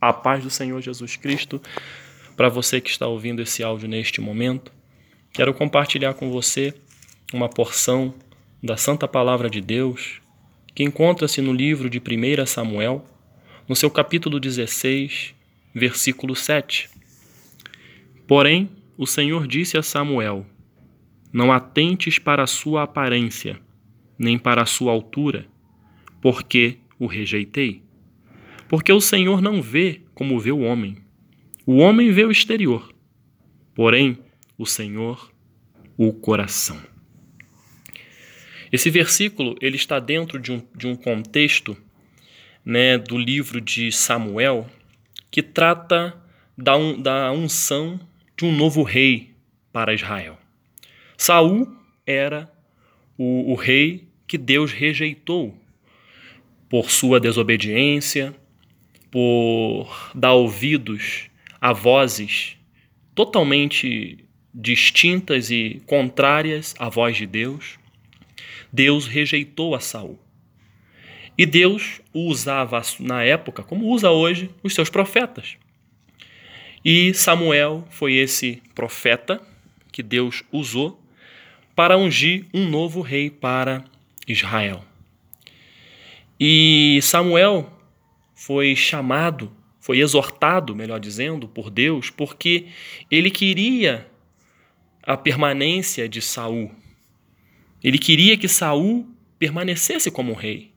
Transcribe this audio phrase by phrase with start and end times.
[0.00, 1.60] A paz do Senhor Jesus Cristo
[2.36, 4.70] para você que está ouvindo esse áudio neste momento.
[5.32, 6.72] Quero compartilhar com você
[7.32, 8.14] uma porção
[8.62, 10.20] da Santa Palavra de Deus
[10.72, 13.04] que encontra-se no livro de 1 Samuel,
[13.68, 15.34] no seu capítulo 16,
[15.74, 16.88] versículo 7.
[18.28, 20.46] Porém, o Senhor disse a Samuel:
[21.32, 23.60] Não atentes para a sua aparência,
[24.16, 25.46] nem para a sua altura,
[26.22, 27.82] porque o rejeitei.
[28.68, 30.96] Porque o Senhor não vê como vê o homem.
[31.66, 32.92] O homem vê o exterior,
[33.74, 34.18] porém
[34.56, 35.32] o Senhor
[35.96, 36.80] o coração.
[38.70, 41.76] Esse versículo ele está dentro de um, de um contexto
[42.64, 44.68] né, do livro de Samuel
[45.30, 46.16] que trata
[46.56, 47.98] da, un, da unção
[48.36, 49.34] de um novo rei
[49.72, 50.38] para Israel.
[51.16, 51.66] Saul
[52.06, 52.50] era
[53.16, 55.58] o, o rei que Deus rejeitou
[56.68, 58.34] por sua desobediência,
[59.10, 61.30] por dar ouvidos
[61.60, 62.56] a vozes
[63.14, 67.78] totalmente distintas e contrárias à voz de Deus,
[68.72, 70.18] Deus rejeitou a Saul.
[71.36, 75.56] E Deus usava na época, como usa hoje, os seus profetas.
[76.84, 79.40] E Samuel foi esse profeta
[79.92, 81.00] que Deus usou
[81.74, 83.84] para ungir um novo rei para
[84.26, 84.84] Israel.
[86.40, 87.70] E Samuel
[88.38, 89.50] foi chamado,
[89.80, 92.68] foi exortado, melhor dizendo, por Deus, porque
[93.10, 94.08] ele queria
[95.02, 96.70] a permanência de Saul.
[97.82, 100.70] Ele queria que Saul permanecesse como rei.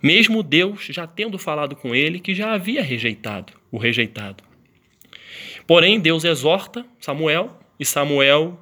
[0.00, 4.44] Mesmo Deus já tendo falado com ele que já havia rejeitado, o rejeitado.
[5.66, 8.56] Porém, Deus exorta Samuel e Samuel,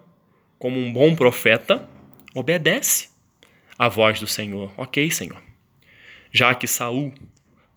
[0.58, 1.86] como um bom profeta,
[2.34, 3.10] obedece
[3.78, 4.72] à voz do Senhor.
[4.78, 5.50] OK, Senhor
[6.32, 7.12] já que Saul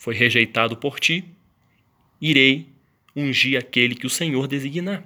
[0.04, 1.24] foi rejeitado por ti,
[2.20, 2.68] irei
[3.16, 5.02] ungir aquele que o Senhor designar.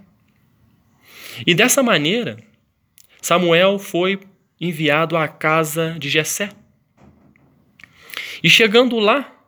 [1.45, 2.38] E dessa maneira,
[3.22, 4.20] Samuel foi
[4.60, 6.49] enviado à casa de Jessé.
[8.44, 9.39] E chegando lá,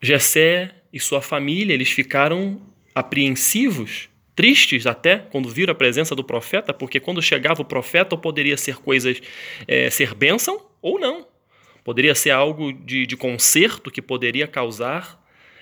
[0.00, 2.58] Jessé e sua família, eles ficaram
[2.94, 8.56] apreensivos, tristes até, quando viram a presença do profeta, porque quando chegava o profeta, poderia
[8.56, 9.20] ser coisas,
[9.68, 11.30] é, ser bênção ou não.
[11.84, 15.20] Poderia ser algo de, de conserto que poderia causar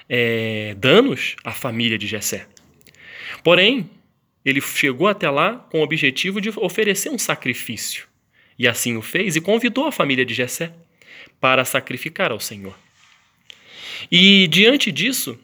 [0.09, 2.47] é, danos à família de Jessé.
[3.43, 3.91] Porém,
[4.45, 8.07] ele chegou até lá com o objetivo de oferecer um sacrifício.
[8.59, 10.75] E assim o fez e convidou a família de Jessé
[11.41, 12.77] para sacrificar ao Senhor.
[14.11, 15.39] E diante disso,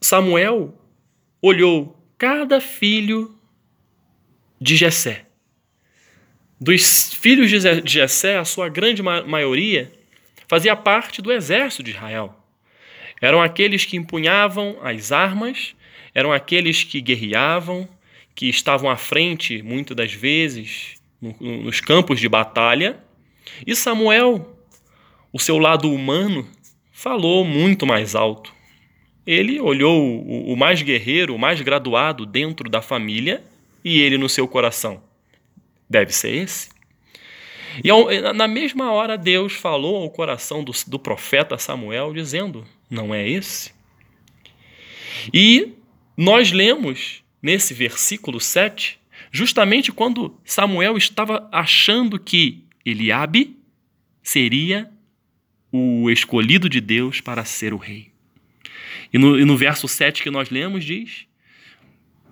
[0.00, 0.74] Samuel
[1.42, 3.36] olhou cada filho
[4.60, 5.27] de Jessé
[6.60, 9.92] dos filhos de Jessé, a sua grande maioria,
[10.48, 12.34] fazia parte do exército de Israel.
[13.20, 15.74] Eram aqueles que empunhavam as armas,
[16.14, 17.88] eram aqueles que guerreavam,
[18.34, 22.98] que estavam à frente, muitas das vezes, nos campos de batalha.
[23.66, 24.56] E Samuel,
[25.32, 26.48] o seu lado humano,
[26.92, 28.52] falou muito mais alto.
[29.26, 33.44] Ele olhou o mais guerreiro, o mais graduado dentro da família,
[33.84, 35.07] e ele no seu coração
[35.88, 36.68] Deve ser esse.
[37.82, 37.90] E
[38.32, 43.72] na mesma hora, Deus falou ao coração do, do profeta Samuel, dizendo: Não é esse.
[45.32, 45.74] E
[46.16, 48.98] nós lemos nesse versículo 7,
[49.30, 53.56] justamente quando Samuel estava achando que Eliabe
[54.22, 54.90] seria
[55.70, 58.10] o escolhido de Deus para ser o rei.
[59.12, 61.26] E no, e no verso 7 que nós lemos, diz: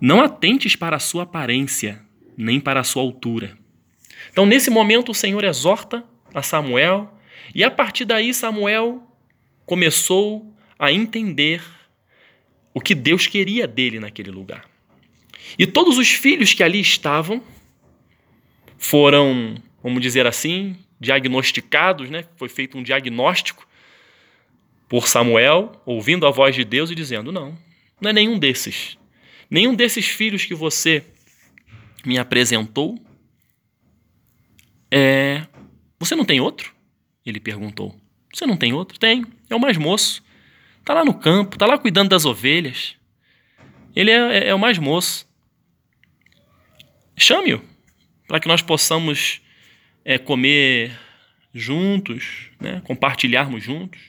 [0.00, 2.02] Não atentes para a sua aparência,
[2.36, 3.56] nem para a sua altura.
[4.30, 6.04] Então, nesse momento, o Senhor exorta
[6.34, 7.12] a Samuel,
[7.54, 9.02] e a partir daí, Samuel
[9.64, 11.62] começou a entender
[12.74, 14.68] o que Deus queria dele naquele lugar.
[15.58, 17.42] E todos os filhos que ali estavam
[18.76, 22.24] foram, vamos dizer assim, diagnosticados, né?
[22.36, 23.66] Foi feito um diagnóstico
[24.88, 27.56] por Samuel, ouvindo a voz de Deus e dizendo: Não,
[28.00, 28.98] não é nenhum desses.
[29.48, 31.04] Nenhum desses filhos que você
[32.06, 32.98] me apresentou.
[34.90, 35.46] É,
[35.98, 36.74] você não tem outro?
[37.24, 37.94] Ele perguntou.
[38.32, 38.98] Você não tem outro?
[38.98, 39.26] Tem.
[39.50, 40.22] É o mais moço.
[40.84, 42.94] Tá lá no campo, tá lá cuidando das ovelhas.
[43.94, 45.26] Ele é, é, é o mais moço.
[47.16, 47.62] Chame-o
[48.28, 49.40] para que nós possamos
[50.04, 50.96] é, comer
[51.52, 52.80] juntos, né?
[52.84, 54.00] compartilharmos juntos.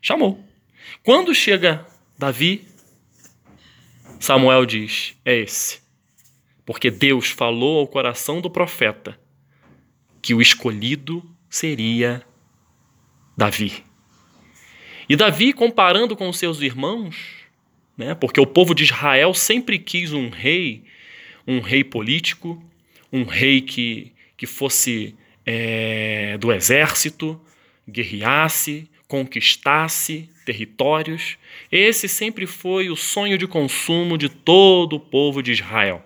[0.00, 0.42] Chamou.
[1.02, 1.86] Quando chega
[2.18, 2.66] Davi,
[4.18, 5.83] Samuel diz: É esse
[6.64, 9.18] porque Deus falou ao coração do profeta
[10.22, 12.22] que o escolhido seria
[13.36, 13.84] Davi.
[15.08, 17.16] E Davi, comparando com os seus irmãos,
[17.96, 20.84] né, porque o povo de Israel sempre quis um rei,
[21.46, 22.62] um rei político,
[23.12, 25.14] um rei que, que fosse
[25.44, 27.38] é, do exército,
[27.86, 31.36] guerreasse, conquistasse territórios.
[31.70, 36.02] Esse sempre foi o sonho de consumo de todo o povo de Israel.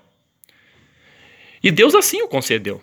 [1.62, 2.82] E Deus assim o concedeu.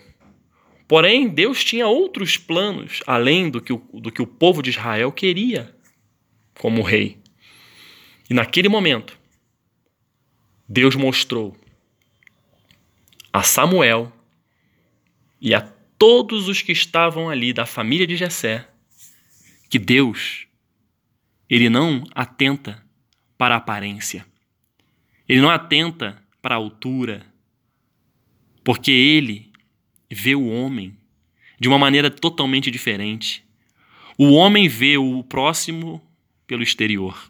[0.88, 5.12] Porém, Deus tinha outros planos além do que o, do que o povo de Israel
[5.12, 5.75] queria
[6.60, 7.18] como rei.
[8.30, 9.18] E naquele momento,
[10.68, 11.56] Deus mostrou
[13.31, 14.12] a Samuel
[15.42, 15.62] e a
[15.98, 18.68] todos os que estavam ali da família de Jessé
[19.69, 20.48] que Deus
[21.50, 22.83] ele não atenta
[23.38, 24.25] para a aparência.
[25.28, 27.25] Ele não atenta para a altura,
[28.65, 29.51] porque ele
[30.12, 30.97] vê o homem
[31.59, 33.45] de uma maneira totalmente diferente.
[34.17, 36.01] O homem vê o próximo
[36.47, 37.29] pelo exterior,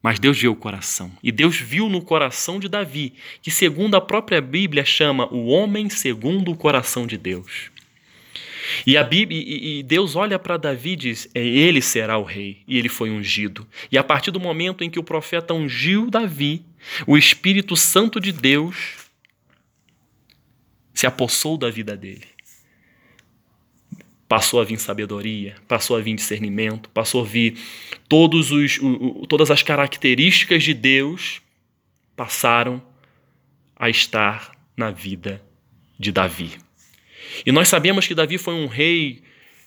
[0.00, 1.10] mas Deus vê o coração.
[1.22, 5.90] E Deus viu no coração de Davi, que, segundo a própria Bíblia, chama o homem
[5.90, 7.70] segundo o coração de Deus.
[8.86, 12.62] E, a Bíblia, e Deus olha para Davi e diz: é, Ele será o rei,
[12.66, 13.66] e ele foi ungido.
[13.90, 16.64] E a partir do momento em que o profeta ungiu Davi,
[17.06, 19.03] o Espírito Santo de Deus
[21.04, 22.26] se apossou da vida dele.
[24.26, 27.58] Passou a vir sabedoria, passou a vir discernimento, passou a vir
[28.08, 28.80] todos os,
[29.28, 31.42] todas as características de Deus
[32.16, 32.82] passaram
[33.76, 35.42] a estar na vida
[35.98, 36.52] de Davi.
[37.44, 39.22] E nós sabemos que Davi foi um rei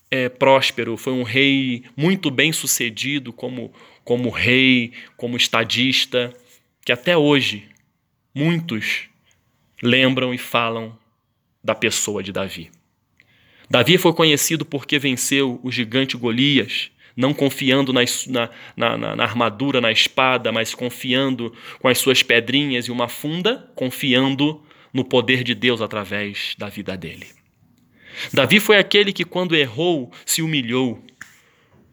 [0.09, 3.71] é, próspero, foi um rei muito bem sucedido como,
[4.03, 6.33] como rei, como estadista,
[6.83, 7.67] que até hoje
[8.33, 9.03] muitos
[9.83, 10.97] lembram e falam
[11.67, 12.71] da pessoa de Davi.
[13.69, 18.49] Davi foi conhecido porque venceu o gigante Golias, não confiando na, na,
[18.97, 24.63] na, na, armadura, na espada, mas confiando com as suas pedrinhas e uma funda, confiando
[24.93, 27.27] no poder de Deus através da vida dele.
[28.31, 31.03] Davi foi aquele que, quando errou, se humilhou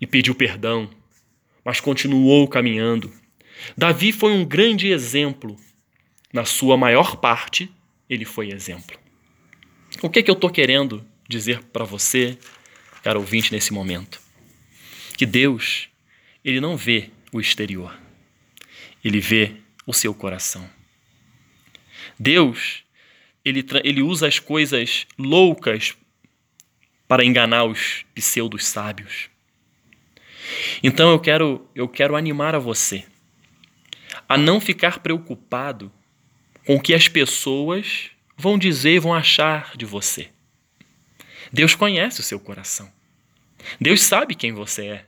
[0.01, 0.89] e pediu perdão,
[1.65, 3.13] mas continuou caminhando.
[3.77, 5.57] Davi foi um grande exemplo.
[6.33, 7.69] Na sua maior parte,
[8.09, 9.03] ele foi exemplo.
[10.03, 12.39] O que, é que eu estou querendo dizer para você,
[13.03, 14.21] cara ouvinte, nesse momento?
[15.17, 15.89] Que Deus,
[16.45, 17.97] Ele não vê o exterior,
[19.05, 19.53] Ele vê
[19.87, 20.69] o seu coração.
[22.19, 22.85] Deus,
[23.45, 25.95] Ele, ele usa as coisas loucas
[27.07, 29.29] para enganar os pseudos sábios.
[30.83, 33.05] Então eu quero, eu quero animar a você
[34.29, 35.93] a não ficar preocupado
[36.67, 40.29] com o que as pessoas vão dizer vão achar de você.
[41.53, 42.91] Deus conhece o seu coração.
[43.81, 45.05] Deus sabe quem você é.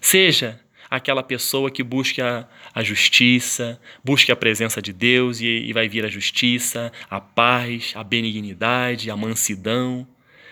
[0.00, 0.60] Seja
[0.90, 6.04] aquela pessoa que busca a justiça, busca a presença de Deus e, e vai vir
[6.04, 10.06] a justiça, a paz, a benignidade, a mansidão.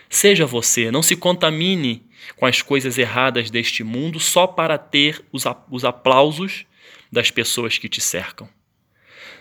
[0.08, 5.44] Seja você, não se contamine com as coisas erradas deste mundo só para ter os,
[5.70, 6.66] os aplausos
[7.10, 8.48] das pessoas que te cercam.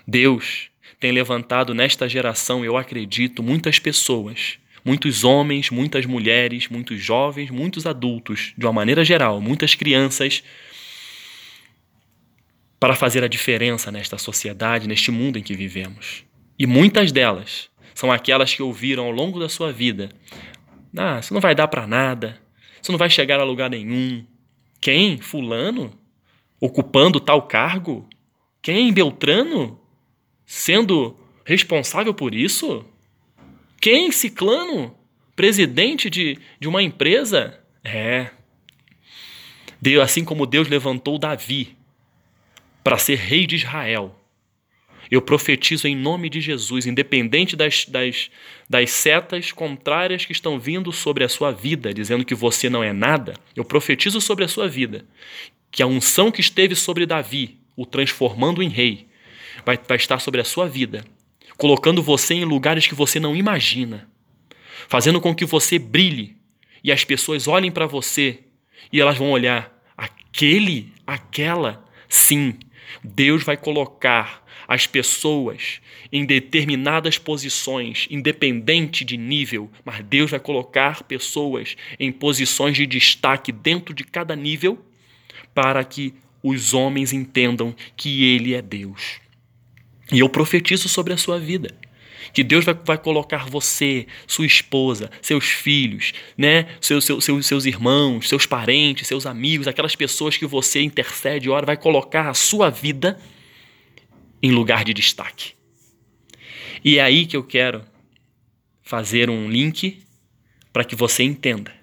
[0.07, 7.49] Deus tem levantado nesta geração, eu acredito, muitas pessoas, muitos homens, muitas mulheres, muitos jovens,
[7.49, 10.44] muitos adultos, de uma maneira geral, muitas crianças,
[12.79, 16.24] para fazer a diferença nesta sociedade, neste mundo em que vivemos.
[16.57, 20.10] E muitas delas são aquelas que ouviram ao longo da sua vida
[20.98, 22.39] ah, isso não vai dar para nada.
[22.81, 24.25] Isso não vai chegar a lugar nenhum.
[24.81, 25.17] Quem?
[25.17, 25.93] Fulano?
[26.60, 28.07] Ocupando tal cargo?
[28.62, 28.91] Quem?
[28.91, 29.79] Beltrano?
[30.48, 32.86] Sendo responsável por isso?
[33.80, 34.12] Quem?
[34.12, 34.96] Ciclano?
[35.36, 37.60] Presidente de, de uma empresa?
[37.84, 38.32] É.
[39.80, 41.75] Deus, assim como Deus levantou Davi
[42.84, 44.20] para ser rei de Israel,
[45.12, 48.32] eu profetizo em nome de Jesus, independente das, das,
[48.70, 52.94] das setas contrárias que estão vindo sobre a sua vida, dizendo que você não é
[52.94, 55.06] nada, eu profetizo sobre a sua vida
[55.72, 59.06] que a unção que esteve sobre Davi, o transformando em rei,
[59.65, 61.03] vai, vai estar sobre a sua vida,
[61.57, 64.07] colocando você em lugares que você não imagina,
[64.87, 66.35] fazendo com que você brilhe
[66.83, 68.39] e as pessoas olhem para você
[68.91, 72.55] e elas vão olhar aquele, aquela, sim,
[73.03, 81.03] Deus vai colocar as pessoas em determinadas posições, independente de nível, mas Deus vai colocar
[81.03, 84.83] pessoas em posições de destaque dentro de cada nível
[85.53, 89.19] para que os homens entendam que Ele é Deus.
[90.11, 91.75] E eu profetizo sobre a sua vida.
[92.33, 97.65] que Deus vai, vai colocar você, sua esposa, seus filhos, né, seus, seus, seus, seus
[97.65, 102.69] irmãos, seus parentes, seus amigos, aquelas pessoas que você intercede, ora, vai colocar a sua
[102.69, 103.17] vida
[104.43, 105.53] em lugar de destaque.
[106.83, 107.83] E é aí que eu quero
[108.83, 110.03] fazer um link
[110.71, 111.73] para que você entenda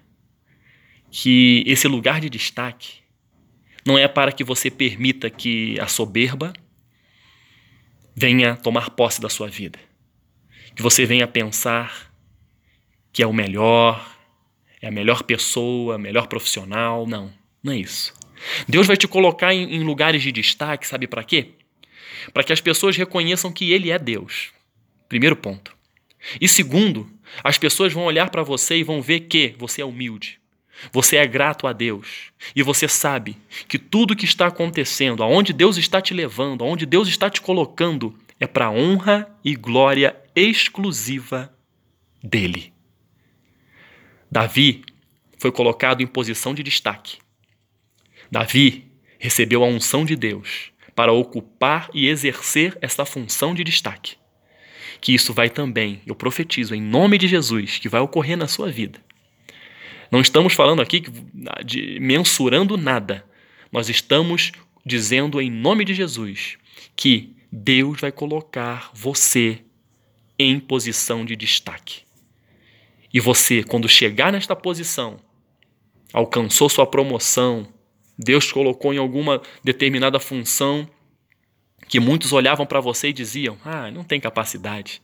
[1.11, 2.99] que esse lugar de destaque
[3.85, 6.53] não é para que você permita que a soberba
[8.15, 9.77] venha tomar posse da sua vida.
[10.75, 12.11] Que você venha pensar
[13.11, 14.17] que é o melhor,
[14.81, 17.05] é a melhor pessoa, melhor profissional.
[17.05, 17.31] Não,
[17.61, 18.13] não é isso.
[18.67, 21.49] Deus vai te colocar em, em lugares de destaque, sabe para quê?
[22.33, 24.51] Para que as pessoas reconheçam que Ele é Deus.
[25.07, 25.75] Primeiro ponto.
[26.39, 27.09] E segundo,
[27.43, 30.39] as pessoas vão olhar para você e vão ver que você é humilde.
[30.91, 35.77] Você é grato a Deus e você sabe que tudo que está acontecendo, aonde Deus
[35.77, 41.53] está te levando, aonde Deus está te colocando, é para honra e glória exclusiva
[42.21, 42.73] dele.
[44.29, 44.83] Davi
[45.37, 47.17] foi colocado em posição de destaque.
[48.29, 54.17] Davi recebeu a unção de Deus para ocupar e exercer esta função de destaque.
[54.99, 58.71] Que isso vai também, eu profetizo em nome de Jesus, que vai ocorrer na sua
[58.71, 58.99] vida
[60.11, 61.03] não estamos falando aqui
[61.65, 63.25] de mensurando nada.
[63.71, 64.51] Nós estamos
[64.85, 66.57] dizendo em nome de Jesus
[66.95, 69.61] que Deus vai colocar você
[70.37, 72.03] em posição de destaque.
[73.13, 75.17] E você, quando chegar nesta posição,
[76.11, 77.67] alcançou sua promoção,
[78.17, 80.87] Deus colocou em alguma determinada função
[81.87, 85.01] que muitos olhavam para você e diziam: "Ah, não tem capacidade".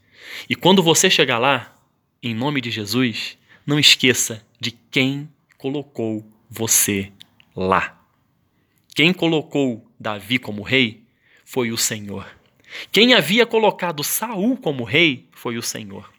[0.49, 1.75] E quando você chegar lá,
[2.21, 7.11] em nome de Jesus, não esqueça de quem colocou você
[7.55, 7.99] lá.
[8.93, 11.03] Quem colocou Davi como rei
[11.45, 12.27] foi o Senhor.
[12.91, 16.11] Quem havia colocado Saul como rei foi o Senhor.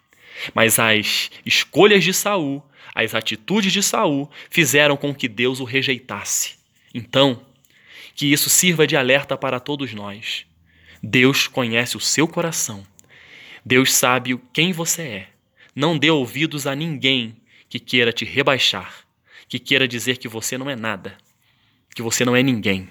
[0.55, 2.63] Mas as escolhas de Saul,
[2.95, 6.57] as atitudes de Saul fizeram com que Deus o rejeitasse.
[6.95, 7.45] Então,
[8.15, 10.47] que isso sirva de alerta para todos nós.
[11.03, 12.87] Deus conhece o seu coração.
[13.65, 15.32] Deus sabe quem você é.
[15.75, 17.37] Não dê ouvidos a ninguém
[17.69, 19.07] que queira te rebaixar,
[19.49, 21.17] que queira dizer que você não é nada,
[21.95, 22.89] que você não é ninguém.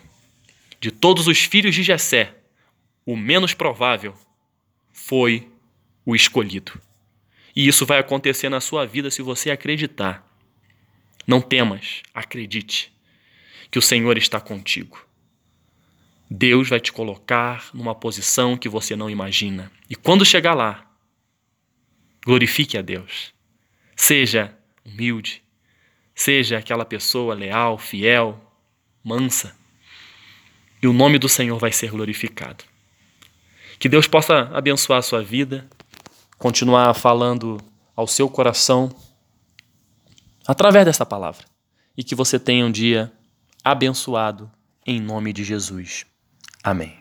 [0.80, 2.36] De todos os filhos de Jessé,
[3.06, 4.16] o menos provável
[4.92, 5.48] foi
[6.06, 6.80] o escolhido.
[7.56, 10.28] E isso vai acontecer na sua vida se você acreditar.
[11.28, 12.92] Não temas, acredite
[13.70, 15.06] que o Senhor está contigo.
[16.30, 19.72] Deus vai te colocar numa posição que você não imagina.
[19.90, 20.91] E quando chegar lá,
[22.26, 23.34] glorifique a Deus.
[23.96, 25.42] Seja humilde.
[26.14, 28.40] Seja aquela pessoa leal, fiel,
[29.04, 29.56] mansa.
[30.82, 32.64] E o nome do Senhor vai ser glorificado.
[33.80, 35.68] Que Deus possa abençoar a sua vida,
[36.38, 37.58] continuar falando
[37.96, 38.94] ao seu coração
[40.48, 41.46] através dessa palavra.
[41.98, 43.12] E que você tenha um dia
[43.64, 44.52] abençoado
[44.86, 46.06] em nome de Jesus.
[46.64, 47.01] Amém.